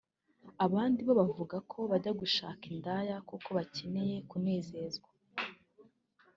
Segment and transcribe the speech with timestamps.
[0.65, 5.09] Abandi bo bavuga ko bajya gushaka indaya kuko bakeneye kunezerwa